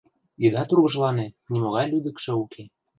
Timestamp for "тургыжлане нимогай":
0.69-1.85